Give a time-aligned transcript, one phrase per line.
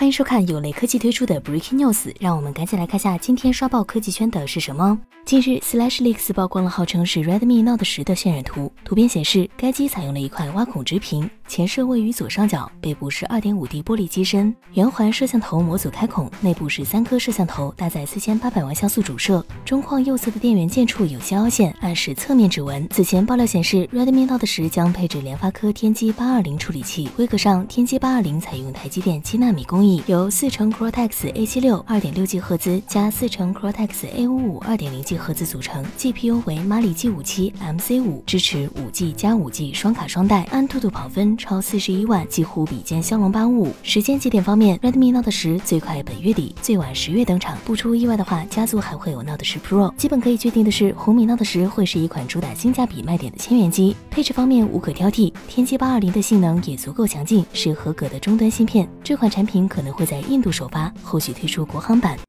[0.00, 4.98] 欢迎收看有雷科技推出的 Breaking News，让我们赶紧来看下今天刷爆科技圈的是什么。
[5.26, 22.88] 近日，SlashLeaks 曝光了号称是 Redmi Note 10的渲染图，图片显示该机采用了一块挖孔直屏，前摄位于左上角，背部是 2.5D 玻璃机身，圆环摄像头模组开孔，内部是三颗摄像头，搭载4800万像素主摄，中框右侧的电源键处有些凹陷，暗示侧面指纹。
[22.90, 30.00] 此前爆料显示，Redmi Note 10将配置联发科天玑820处理器，规格上天玑820采用台积电七纳米工艺。
[30.06, 39.50] 由四乘 Cortex A76 二点六 G 赫兹加四乘 Cortex A55 二点零 G 赫兹组成，GPU 为马里 G57 MC5，支持五 G 加五
[39.50, 43.74] G 双卡双待，安兔兔跑分超四十一万，几乎比肩骁龙八五五。
[43.82, 47.58] 时间节点方面，Redmi Note 十最快本月底，最晚十月登场。
[47.64, 49.92] 不出意外的话，家族还会有 Note 十 Pro。
[49.96, 58.88] 基本可以确定的是，红米 Note 十会是一款主打性价比卖点的千元机，配置方面无可挑剔，天玑八二零的性能也足够强劲，是合格的终端芯片。
[59.02, 59.80] 这款产品可。
[59.80, 62.14] 可能会在印度首发，后续推出国行版。